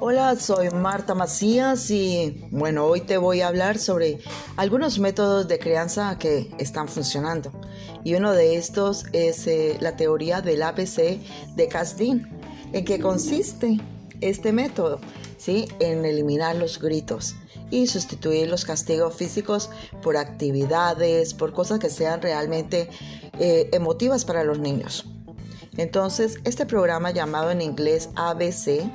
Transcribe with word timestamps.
Hola, 0.00 0.36
soy 0.36 0.70
Marta 0.70 1.16
Macías 1.16 1.90
y 1.90 2.46
bueno, 2.52 2.84
hoy 2.84 3.00
te 3.00 3.18
voy 3.18 3.40
a 3.40 3.48
hablar 3.48 3.78
sobre 3.78 4.20
algunos 4.56 5.00
métodos 5.00 5.48
de 5.48 5.58
crianza 5.58 6.16
que 6.20 6.48
están 6.58 6.86
funcionando. 6.86 7.50
Y 8.04 8.14
uno 8.14 8.30
de 8.30 8.54
estos 8.54 9.06
es 9.12 9.48
eh, 9.48 9.76
la 9.80 9.96
teoría 9.96 10.40
del 10.40 10.62
ABC 10.62 11.18
de 11.56 11.68
Casdin. 11.68 12.28
¿En 12.72 12.84
qué 12.84 13.00
consiste 13.00 13.80
este 14.20 14.52
método? 14.52 15.00
¿Sí? 15.36 15.66
En 15.80 16.04
eliminar 16.04 16.54
los 16.54 16.80
gritos 16.80 17.34
y 17.72 17.88
sustituir 17.88 18.48
los 18.48 18.64
castigos 18.64 19.16
físicos 19.16 19.68
por 20.00 20.16
actividades, 20.16 21.34
por 21.34 21.52
cosas 21.52 21.80
que 21.80 21.90
sean 21.90 22.22
realmente 22.22 22.88
eh, 23.40 23.68
emotivas 23.72 24.24
para 24.24 24.44
los 24.44 24.60
niños. 24.60 25.06
Entonces, 25.76 26.38
este 26.44 26.66
programa 26.66 27.10
llamado 27.10 27.50
en 27.50 27.62
inglés 27.62 28.10
ABC 28.14 28.88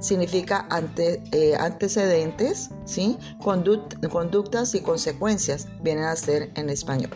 significa 0.00 0.66
eh, 0.96 1.54
antecedentes, 1.58 2.70
¿sí? 2.84 3.18
conductas 3.42 4.74
y 4.74 4.80
consecuencias, 4.80 5.68
vienen 5.82 6.04
a 6.04 6.16
ser 6.16 6.50
en 6.54 6.70
español. 6.70 7.10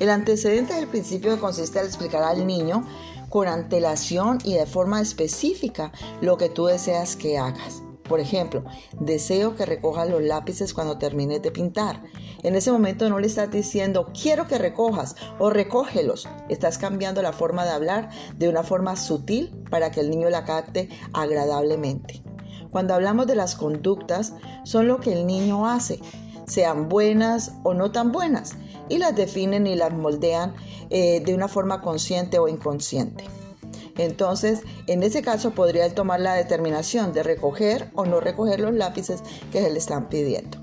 El 0.00 0.10
antecedente 0.10 0.74
es 0.74 0.80
el 0.80 0.88
principio 0.88 1.34
que 1.34 1.40
consiste 1.40 1.78
en 1.78 1.86
explicar 1.86 2.22
al 2.22 2.46
niño 2.46 2.86
con 3.28 3.48
antelación 3.48 4.38
y 4.44 4.54
de 4.54 4.66
forma 4.66 5.00
específica 5.00 5.92
lo 6.20 6.36
que 6.36 6.48
tú 6.48 6.66
deseas 6.66 7.16
que 7.16 7.38
hagas. 7.38 7.82
Por 8.08 8.20
ejemplo, 8.20 8.64
deseo 8.98 9.54
que 9.54 9.66
recojas 9.66 10.08
los 10.08 10.22
lápices 10.22 10.72
cuando 10.72 10.98
termines 10.98 11.42
de 11.42 11.50
pintar. 11.50 12.02
En 12.42 12.54
ese 12.54 12.72
momento 12.72 13.08
no 13.08 13.18
le 13.18 13.26
estás 13.26 13.50
diciendo 13.50 14.10
quiero 14.20 14.48
que 14.48 14.58
recojas 14.58 15.14
o 15.38 15.50
recógelos. 15.50 16.28
Estás 16.48 16.78
cambiando 16.78 17.22
la 17.22 17.32
forma 17.32 17.64
de 17.64 17.70
hablar 17.70 18.10
de 18.36 18.48
una 18.48 18.62
forma 18.62 18.96
sutil 18.96 19.54
para 19.70 19.90
que 19.90 20.00
el 20.00 20.10
niño 20.10 20.30
la 20.30 20.44
capte 20.44 20.88
agradablemente. 21.12 22.22
Cuando 22.70 22.94
hablamos 22.94 23.26
de 23.26 23.34
las 23.34 23.54
conductas, 23.54 24.34
son 24.64 24.88
lo 24.88 25.00
que 25.00 25.12
el 25.12 25.26
niño 25.26 25.66
hace, 25.66 26.00
sean 26.46 26.88
buenas 26.88 27.52
o 27.62 27.74
no 27.74 27.92
tan 27.92 28.12
buenas, 28.12 28.56
y 28.88 28.98
las 28.98 29.16
definen 29.16 29.66
y 29.66 29.74
las 29.74 29.92
moldean 29.92 30.54
eh, 30.90 31.20
de 31.24 31.34
una 31.34 31.48
forma 31.48 31.80
consciente 31.80 32.38
o 32.38 32.48
inconsciente. 32.48 33.24
Entonces, 33.98 34.60
en 34.86 35.02
ese 35.02 35.20
caso 35.22 35.50
podría 35.50 35.84
él 35.84 35.92
tomar 35.92 36.20
la 36.20 36.34
determinación 36.34 37.12
de 37.12 37.24
recoger 37.24 37.90
o 37.94 38.06
no 38.06 38.20
recoger 38.20 38.60
los 38.60 38.72
lápices 38.72 39.22
que 39.52 39.60
se 39.60 39.70
le 39.70 39.78
están 39.78 40.08
pidiendo. 40.08 40.58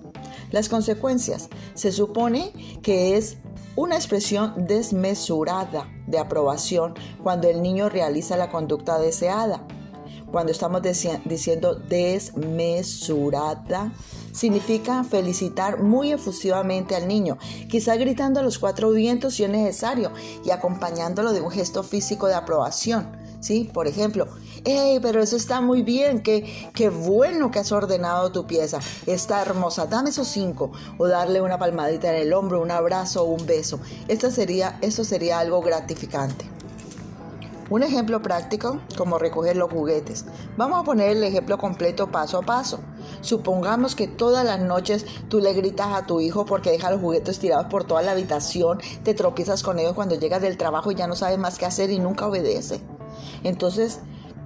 Las 0.51 0.69
consecuencias. 0.69 1.49
Se 1.73 1.91
supone 1.91 2.53
que 2.81 3.17
es 3.17 3.37
una 3.75 3.95
expresión 3.95 4.53
desmesurada 4.65 5.89
de 6.07 6.17
aprobación 6.17 6.93
cuando 7.21 7.49
el 7.49 7.61
niño 7.61 7.89
realiza 7.89 8.37
la 8.37 8.49
conducta 8.49 8.97
deseada. 8.99 9.67
Cuando 10.31 10.53
estamos 10.53 10.81
diciendo 10.81 11.75
desmesurada, 11.75 13.91
significa 14.31 15.03
felicitar 15.03 15.81
muy 15.81 16.13
efusivamente 16.13 16.95
al 16.95 17.07
niño, 17.07 17.37
quizá 17.69 17.95
gritando 17.95 18.39
a 18.39 18.43
los 18.43 18.59
cuatro 18.59 18.91
vientos 18.91 19.33
si 19.35 19.43
es 19.43 19.49
necesario 19.49 20.11
y 20.43 20.51
acompañándolo 20.51 21.33
de 21.33 21.41
un 21.41 21.51
gesto 21.51 21.83
físico 21.83 22.27
de 22.27 22.35
aprobación. 22.35 23.24
¿Sí? 23.45 23.69
Por 23.71 23.87
ejemplo, 23.87 24.27
hey, 24.63 24.99
pero 25.01 25.21
eso 25.21 25.35
está 25.35 25.61
muy 25.61 25.83
bien, 25.83 26.23
qué, 26.23 26.71
qué 26.73 26.89
bueno 26.89 27.51
que 27.51 27.59
has 27.59 27.71
ordenado 27.71 28.31
tu 28.31 28.47
pieza, 28.47 28.79
está 29.05 29.41
hermosa, 29.41 29.85
dame 29.85 30.09
esos 30.09 30.27
cinco, 30.27 30.71
o 30.97 31.07
darle 31.07 31.41
una 31.41 31.59
palmadita 31.59 32.09
en 32.09 32.23
el 32.23 32.33
hombro, 32.33 32.59
un 32.61 32.71
abrazo 32.71 33.23
un 33.25 33.45
beso. 33.45 33.79
Esto 34.07 34.31
sería, 34.31 34.79
sería 34.81 35.39
algo 35.39 35.61
gratificante. 35.61 36.45
Un 37.69 37.81
ejemplo 37.81 38.21
práctico, 38.21 38.79
como 38.95 39.17
recoger 39.17 39.57
los 39.57 39.71
juguetes. 39.71 40.25
Vamos 40.55 40.79
a 40.79 40.83
poner 40.83 41.17
el 41.17 41.23
ejemplo 41.23 41.57
completo 41.57 42.11
paso 42.11 42.37
a 42.37 42.41
paso. 42.43 42.79
Supongamos 43.21 43.95
que 43.95 44.07
todas 44.07 44.45
las 44.45 44.59
noches 44.59 45.05
tú 45.29 45.39
le 45.39 45.53
gritas 45.53 45.87
a 45.87 46.05
tu 46.05 46.21
hijo 46.21 46.45
porque 46.45 46.69
deja 46.69 46.91
los 46.91 47.01
juguetes 47.01 47.39
tirados 47.39 47.65
por 47.65 47.83
toda 47.83 48.03
la 48.03 48.11
habitación, 48.11 48.79
te 49.03 49.15
tropiezas 49.15 49.63
con 49.63 49.79
ellos 49.79 49.93
cuando 49.93 50.15
llegas 50.15 50.41
del 50.41 50.57
trabajo 50.57 50.91
y 50.91 50.95
ya 50.95 51.07
no 51.07 51.15
sabes 51.15 51.39
más 51.39 51.57
qué 51.57 51.65
hacer 51.65 51.89
y 51.89 51.97
nunca 51.97 52.27
obedece. 52.27 52.81
Entonces, 53.43 53.99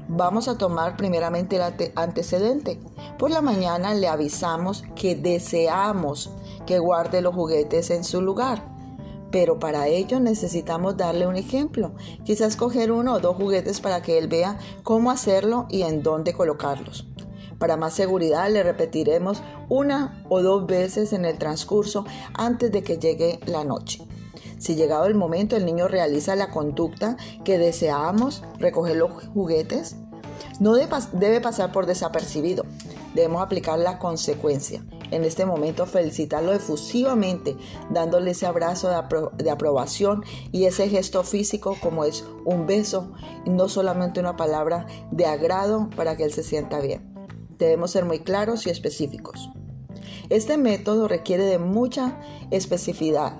vamos 0.07 0.47
a 0.47 0.57
tomar 0.57 0.97
primeramente 0.97 1.55
el 1.55 1.91
antecedente. 1.95 2.79
Por 3.17 3.31
la 3.31 3.41
mañana 3.41 3.93
le 3.93 4.07
avisamos 4.07 4.83
que 4.95 5.15
deseamos 5.15 6.31
que 6.65 6.79
guarde 6.79 7.21
los 7.21 7.35
juguetes 7.35 7.89
en 7.91 8.03
su 8.03 8.21
lugar. 8.21 8.63
Pero 9.31 9.59
para 9.59 9.87
ello 9.87 10.19
necesitamos 10.19 10.97
darle 10.97 11.27
un 11.27 11.35
ejemplo. 11.35 11.93
Quizás 12.23 12.55
coger 12.55 12.91
uno 12.91 13.13
o 13.13 13.19
dos 13.19 13.35
juguetes 13.35 13.79
para 13.79 14.01
que 14.01 14.17
él 14.17 14.27
vea 14.27 14.57
cómo 14.83 15.11
hacerlo 15.11 15.67
y 15.69 15.83
en 15.83 16.01
dónde 16.01 16.33
colocarlos. 16.33 17.07
Para 17.59 17.77
más 17.77 17.93
seguridad 17.93 18.49
le 18.49 18.63
repetiremos 18.63 19.43
una 19.67 20.23
o 20.29 20.41
dos 20.41 20.65
veces 20.65 21.13
en 21.13 21.25
el 21.25 21.37
transcurso 21.37 22.05
antes 22.33 22.71
de 22.71 22.81
que 22.81 22.97
llegue 22.97 23.39
la 23.45 23.63
noche. 23.63 24.07
Si 24.59 24.75
llegado 24.75 25.05
el 25.05 25.15
momento 25.15 25.55
el 25.55 25.65
niño 25.65 25.87
realiza 25.87 26.35
la 26.35 26.51
conducta 26.51 27.17
que 27.43 27.57
deseamos, 27.57 28.43
recoger 28.59 28.97
los 28.97 29.11
juguetes, 29.33 29.95
no 30.59 30.73
debe 30.73 31.41
pasar 31.41 31.71
por 31.71 31.85
desapercibido. 31.85 32.65
Debemos 33.13 33.41
aplicar 33.41 33.79
la 33.79 33.97
consecuencia. 33.97 34.83
En 35.11 35.23
este 35.23 35.45
momento 35.45 35.85
felicitarlo 35.85 36.53
efusivamente, 36.53 37.57
dándole 37.89 38.31
ese 38.31 38.45
abrazo 38.45 38.89
de, 39.37 39.49
aprobación 39.49 40.23
y 40.51 40.65
ese 40.65 40.87
gesto 40.87 41.23
físico 41.23 41.77
como 41.81 42.03
es 42.03 42.25
un 42.45 42.67
beso 42.67 43.13
no 43.45 43.69
solamente 43.69 44.19
una 44.19 44.35
palabra 44.35 44.85
de 45.09 45.25
agrado 45.25 45.89
para 45.95 46.15
que 46.15 46.25
él 46.25 46.33
se 46.33 46.43
sienta 46.43 46.79
bien. 46.79 47.11
Debemos 47.57 47.91
ser 47.91 48.05
muy 48.05 48.19
claros 48.19 48.67
y 48.67 48.69
específicos. 48.69 49.49
Este 50.29 50.57
método 50.57 51.07
requiere 51.07 51.45
de 51.45 51.57
mucha 51.57 52.19
especificidad 52.51 53.39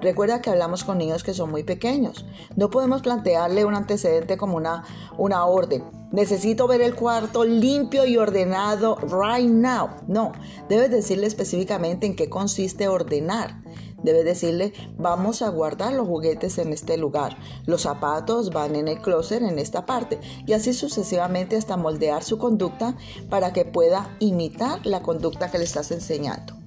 Recuerda 0.00 0.40
que 0.40 0.50
hablamos 0.50 0.84
con 0.84 0.98
niños 0.98 1.22
que 1.22 1.34
son 1.34 1.50
muy 1.50 1.62
pequeños. 1.62 2.24
No 2.56 2.70
podemos 2.70 3.02
plantearle 3.02 3.64
un 3.64 3.74
antecedente 3.74 4.36
como 4.36 4.56
una, 4.56 4.84
una 5.18 5.44
orden. 5.44 5.84
Necesito 6.12 6.66
ver 6.66 6.80
el 6.80 6.94
cuarto 6.94 7.44
limpio 7.44 8.04
y 8.04 8.16
ordenado 8.16 8.96
right 8.96 9.48
now. 9.48 9.90
No, 10.08 10.32
debes 10.68 10.90
decirle 10.90 11.26
específicamente 11.26 12.06
en 12.06 12.16
qué 12.16 12.28
consiste 12.28 12.88
ordenar. 12.88 13.62
Debes 14.02 14.24
decirle, 14.24 14.72
vamos 14.96 15.42
a 15.42 15.50
guardar 15.50 15.92
los 15.92 16.06
juguetes 16.06 16.58
en 16.58 16.72
este 16.72 16.96
lugar. 16.96 17.36
Los 17.66 17.82
zapatos 17.82 18.50
van 18.50 18.74
en 18.74 18.88
el 18.88 19.00
closet 19.00 19.42
en 19.42 19.58
esta 19.58 19.84
parte. 19.84 20.18
Y 20.46 20.54
así 20.54 20.72
sucesivamente 20.72 21.56
hasta 21.56 21.76
moldear 21.76 22.24
su 22.24 22.38
conducta 22.38 22.96
para 23.28 23.52
que 23.52 23.64
pueda 23.64 24.16
imitar 24.18 24.84
la 24.86 25.02
conducta 25.02 25.50
que 25.50 25.58
le 25.58 25.64
estás 25.64 25.90
enseñando. 25.90 26.59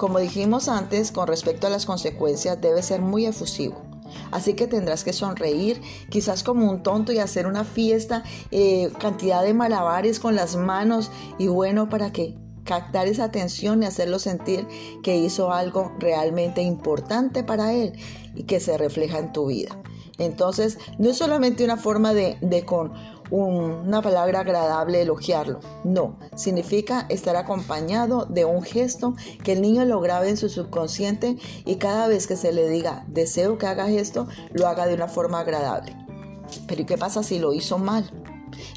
Como 0.00 0.18
dijimos 0.18 0.70
antes, 0.70 1.12
con 1.12 1.26
respecto 1.26 1.66
a 1.66 1.70
las 1.70 1.84
consecuencias, 1.84 2.58
debe 2.58 2.82
ser 2.82 3.02
muy 3.02 3.26
efusivo. 3.26 3.82
Así 4.30 4.54
que 4.54 4.66
tendrás 4.66 5.04
que 5.04 5.12
sonreír, 5.12 5.82
quizás 6.08 6.42
como 6.42 6.70
un 6.70 6.82
tonto 6.82 7.12
y 7.12 7.18
hacer 7.18 7.46
una 7.46 7.64
fiesta, 7.64 8.24
eh, 8.50 8.90
cantidad 8.98 9.42
de 9.42 9.52
malabares 9.52 10.18
con 10.18 10.36
las 10.36 10.56
manos 10.56 11.10
y 11.36 11.48
bueno, 11.48 11.90
para 11.90 12.12
que 12.12 12.34
captar 12.64 13.08
esa 13.08 13.24
atención 13.24 13.82
y 13.82 13.86
hacerlo 13.86 14.18
sentir 14.18 14.66
que 15.02 15.18
hizo 15.18 15.52
algo 15.52 15.92
realmente 15.98 16.62
importante 16.62 17.44
para 17.44 17.74
él 17.74 17.92
y 18.34 18.44
que 18.44 18.58
se 18.58 18.78
refleja 18.78 19.18
en 19.18 19.34
tu 19.34 19.48
vida. 19.48 19.76
Entonces, 20.16 20.78
no 20.96 21.10
es 21.10 21.18
solamente 21.18 21.62
una 21.62 21.76
forma 21.76 22.14
de, 22.14 22.38
de 22.40 22.64
con 22.64 22.94
una 23.30 24.02
palabra 24.02 24.40
agradable 24.40 25.02
elogiarlo. 25.02 25.60
No, 25.84 26.18
significa 26.34 27.06
estar 27.08 27.36
acompañado 27.36 28.26
de 28.26 28.44
un 28.44 28.62
gesto 28.62 29.14
que 29.42 29.52
el 29.52 29.62
niño 29.62 29.84
lo 29.84 30.00
grabe 30.00 30.28
en 30.28 30.36
su 30.36 30.48
subconsciente 30.48 31.36
y 31.64 31.76
cada 31.76 32.08
vez 32.08 32.26
que 32.26 32.36
se 32.36 32.52
le 32.52 32.68
diga 32.68 33.04
deseo 33.08 33.58
que 33.58 33.66
haga 33.66 33.90
esto, 33.90 34.26
lo 34.52 34.66
haga 34.66 34.86
de 34.86 34.94
una 34.94 35.08
forma 35.08 35.40
agradable. 35.40 35.96
Pero 36.66 36.82
¿y 36.82 36.84
qué 36.84 36.98
pasa 36.98 37.22
si 37.22 37.38
lo 37.38 37.52
hizo 37.52 37.78
mal? 37.78 38.10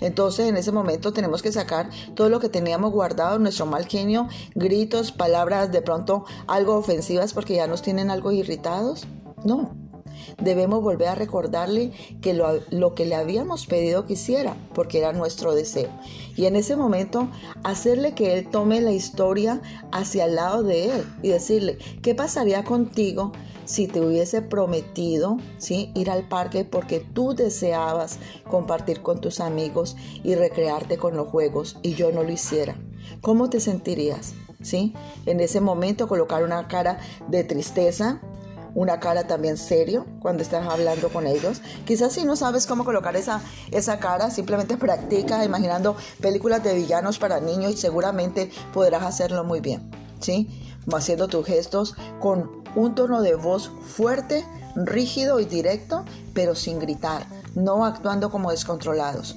Entonces 0.01 0.47
en 0.47 0.57
ese 0.57 0.71
momento 0.71 1.13
tenemos 1.13 1.41
que 1.41 1.51
sacar 1.51 1.89
todo 2.15 2.29
lo 2.29 2.39
que 2.39 2.49
teníamos 2.49 2.91
guardado, 2.91 3.39
nuestro 3.39 3.65
mal 3.65 3.85
genio, 3.85 4.27
gritos, 4.55 5.11
palabras 5.11 5.71
de 5.71 5.81
pronto 5.81 6.25
algo 6.47 6.75
ofensivas 6.75 7.33
porque 7.33 7.55
ya 7.55 7.67
nos 7.67 7.81
tienen 7.81 8.11
algo 8.11 8.31
irritados. 8.31 9.07
No, 9.43 9.75
Debemos 10.41 10.81
volver 10.81 11.09
a 11.09 11.15
recordarle 11.15 11.91
que 12.21 12.33
lo, 12.33 12.95
que 12.95 13.05
le 13.05 13.15
habíamos 13.15 13.65
pedido 13.65 14.05
que 14.05 14.13
hiciera, 14.13 14.55
porque 14.73 14.99
era 14.99 15.13
nuestro 15.13 15.53
deseo. 15.53 15.89
Y 16.35 16.45
en 16.45 16.55
ese 16.55 16.75
momento 16.75 17.29
hacerle 17.63 18.13
que 18.13 18.37
él 18.37 18.49
tome 18.49 18.81
la 18.81 18.91
historia 18.91 19.61
hacia 19.91 20.25
el 20.25 20.35
lado 20.35 20.63
de 20.63 20.95
él 20.95 21.05
y 21.21 21.29
decirle, 21.29 21.77
¿qué 22.01 22.15
pasaría 22.15 22.63
contigo 22.63 23.31
si 23.65 23.87
te 23.87 24.01
hubiese 24.01 24.41
prometido 24.41 25.37
¿sí? 25.57 25.91
ir 25.95 26.09
al 26.09 26.27
parque 26.27 26.65
porque 26.65 26.99
tú 26.99 27.33
deseabas 27.33 28.19
compartir 28.49 29.01
con 29.01 29.21
tus 29.21 29.39
amigos 29.39 29.95
y 30.23 30.35
recrearte 30.35 30.97
con 30.97 31.15
los 31.15 31.27
juegos 31.27 31.77
y 31.81 31.93
yo 31.93 32.11
no 32.11 32.23
lo 32.23 32.31
hiciera? 32.31 32.75
¿Cómo 33.21 33.49
te 33.49 33.59
sentirías? 33.59 34.33
¿Sí? 34.61 34.93
En 35.25 35.41
ese 35.41 35.59
momento 35.59 36.07
colocar 36.07 36.43
una 36.43 36.67
cara 36.67 36.99
de 37.27 37.43
tristeza, 37.43 38.21
una 38.75 38.99
cara 38.99 39.27
también 39.27 39.57
serio 39.57 40.05
cuando 40.19 40.43
estás 40.43 40.67
hablando 40.67 41.09
con 41.09 41.27
ellos. 41.27 41.61
Quizás 41.85 42.13
si 42.13 42.23
no 42.25 42.35
sabes 42.35 42.65
cómo 42.65 42.85
colocar 42.85 43.15
esa, 43.15 43.41
esa 43.71 43.99
cara, 43.99 44.31
simplemente 44.31 44.77
practica 44.77 45.43
imaginando 45.45 45.95
películas 46.21 46.63
de 46.63 46.73
villanos 46.73 47.19
para 47.19 47.39
niños 47.39 47.73
y 47.73 47.77
seguramente 47.77 48.51
podrás 48.73 49.03
hacerlo 49.03 49.43
muy 49.43 49.59
bien. 49.59 49.91
¿Sí? 50.19 50.47
Haciendo 50.93 51.27
tus 51.27 51.45
gestos 51.45 51.95
con 52.19 52.63
un 52.75 52.95
tono 52.95 53.21
de 53.21 53.35
voz 53.35 53.71
fuerte, 53.81 54.45
rígido 54.75 55.39
y 55.39 55.45
directo, 55.45 56.05
pero 56.33 56.55
sin 56.55 56.79
gritar, 56.79 57.25
no 57.55 57.85
actuando 57.85 58.31
como 58.31 58.51
descontrolados. 58.51 59.35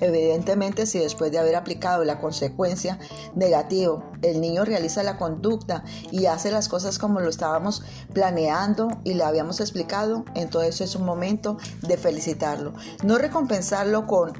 Evidentemente, 0.00 0.86
si 0.86 0.98
después 0.98 1.30
de 1.30 1.38
haber 1.38 1.56
aplicado 1.56 2.04
la 2.04 2.20
consecuencia 2.20 2.98
negativo, 3.34 4.02
el 4.22 4.40
niño 4.40 4.64
realiza 4.64 5.02
la 5.02 5.18
conducta 5.18 5.84
y 6.10 6.26
hace 6.26 6.50
las 6.50 6.68
cosas 6.68 6.98
como 6.98 7.20
lo 7.20 7.28
estábamos 7.28 7.82
planeando 8.12 8.88
y 9.04 9.14
le 9.14 9.24
habíamos 9.24 9.60
explicado, 9.60 10.24
entonces 10.34 10.80
es 10.80 10.94
un 10.94 11.04
momento 11.04 11.58
de 11.82 11.96
felicitarlo. 11.96 12.72
No 13.04 13.18
recompensarlo 13.18 14.06
con 14.06 14.32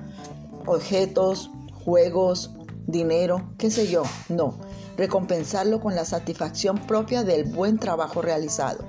objetos, 0.67 1.51
juegos, 1.85 2.53
dinero, 2.87 3.53
qué 3.59 3.71
sé 3.71 3.89
yo, 3.89 4.03
no. 4.29 4.59
Recompensarlo 4.97 5.81
con 5.81 5.95
la 5.95 6.05
satisfacción 6.05 6.79
propia 6.79 7.23
del 7.23 7.45
buen 7.45 7.79
trabajo 7.79 8.23
realizado. 8.23 8.85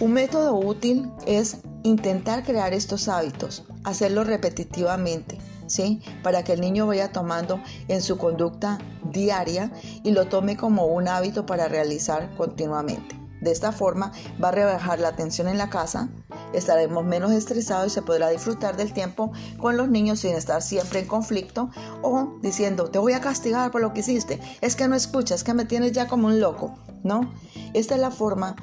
Un 0.00 0.12
método 0.12 0.54
útil 0.54 1.10
es 1.26 1.58
intentar 1.82 2.44
crear 2.44 2.74
estos 2.74 3.08
hábitos, 3.08 3.64
hacerlo 3.86 4.24
repetitivamente, 4.24 5.38
¿sí? 5.68 6.02
Para 6.22 6.42
que 6.42 6.52
el 6.52 6.60
niño 6.60 6.86
vaya 6.86 7.12
tomando 7.12 7.60
en 7.88 8.02
su 8.02 8.18
conducta 8.18 8.78
diaria 9.04 9.70
y 10.02 10.10
lo 10.10 10.26
tome 10.26 10.56
como 10.56 10.86
un 10.86 11.08
hábito 11.08 11.46
para 11.46 11.68
realizar 11.68 12.34
continuamente. 12.36 13.16
De 13.40 13.52
esta 13.52 13.70
forma 13.70 14.10
va 14.42 14.48
a 14.48 14.52
rebajar 14.52 14.98
la 14.98 15.14
tensión 15.14 15.46
en 15.46 15.56
la 15.56 15.70
casa, 15.70 16.08
estaremos 16.52 17.04
menos 17.04 17.30
estresados 17.30 17.86
y 17.86 17.90
se 17.90 18.02
podrá 18.02 18.28
disfrutar 18.30 18.76
del 18.76 18.92
tiempo 18.92 19.30
con 19.58 19.76
los 19.76 19.88
niños 19.88 20.20
sin 20.20 20.34
estar 20.34 20.62
siempre 20.62 21.00
en 21.00 21.06
conflicto 21.06 21.70
o 22.02 22.38
diciendo 22.42 22.90
te 22.90 22.98
voy 22.98 23.12
a 23.12 23.20
castigar 23.20 23.70
por 23.70 23.82
lo 23.82 23.92
que 23.92 24.00
hiciste, 24.00 24.40
es 24.62 24.74
que 24.74 24.88
no 24.88 24.96
escuchas, 24.96 25.44
que 25.44 25.54
me 25.54 25.64
tienes 25.64 25.92
ya 25.92 26.08
como 26.08 26.26
un 26.26 26.40
loco, 26.40 26.74
¿no? 27.04 27.32
Esta 27.72 27.94
es 27.94 28.00
la 28.00 28.10
forma 28.10 28.56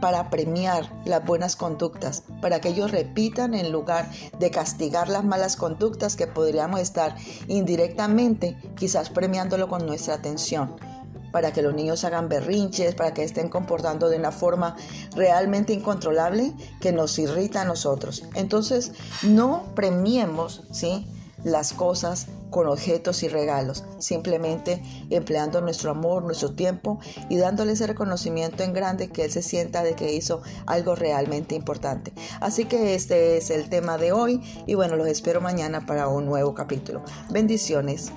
para 0.00 0.30
premiar 0.30 0.90
las 1.04 1.24
buenas 1.24 1.56
conductas, 1.56 2.22
para 2.40 2.60
que 2.60 2.70
ellos 2.70 2.90
repitan 2.90 3.54
en 3.54 3.72
lugar 3.72 4.10
de 4.38 4.50
castigar 4.50 5.08
las 5.08 5.24
malas 5.24 5.56
conductas 5.56 6.16
que 6.16 6.26
podríamos 6.26 6.80
estar 6.80 7.16
indirectamente 7.48 8.56
quizás 8.76 9.10
premiándolo 9.10 9.68
con 9.68 9.86
nuestra 9.86 10.14
atención 10.14 10.76
para 11.32 11.52
que 11.52 11.62
los 11.62 11.74
niños 11.74 12.04
hagan 12.04 12.28
berrinches, 12.28 12.96
para 12.96 13.14
que 13.14 13.22
estén 13.22 13.48
comportando 13.48 14.08
de 14.08 14.16
una 14.16 14.32
forma 14.32 14.76
realmente 15.14 15.72
incontrolable 15.72 16.52
que 16.80 16.92
nos 16.92 17.16
irrita 17.20 17.62
a 17.62 17.64
nosotros. 17.64 18.24
Entonces, 18.34 18.92
no 19.22 19.66
premiemos, 19.76 20.64
¿sí? 20.72 21.06
las 21.44 21.72
cosas 21.72 22.26
con 22.50 22.66
objetos 22.68 23.22
y 23.22 23.28
regalos, 23.28 23.84
simplemente 23.98 24.82
empleando 25.10 25.60
nuestro 25.60 25.90
amor, 25.90 26.22
nuestro 26.22 26.52
tiempo 26.52 26.98
y 27.28 27.36
dándole 27.36 27.72
ese 27.72 27.86
reconocimiento 27.86 28.62
en 28.62 28.72
grande 28.72 29.08
que 29.08 29.24
él 29.24 29.32
se 29.32 29.42
sienta 29.42 29.82
de 29.82 29.94
que 29.94 30.12
hizo 30.12 30.42
algo 30.66 30.94
realmente 30.94 31.54
importante. 31.54 32.12
Así 32.40 32.64
que 32.64 32.94
este 32.94 33.36
es 33.36 33.50
el 33.50 33.68
tema 33.68 33.98
de 33.98 34.12
hoy 34.12 34.42
y 34.66 34.74
bueno, 34.74 34.96
los 34.96 35.08
espero 35.08 35.40
mañana 35.40 35.86
para 35.86 36.08
un 36.08 36.26
nuevo 36.26 36.54
capítulo. 36.54 37.02
Bendiciones. 37.30 38.12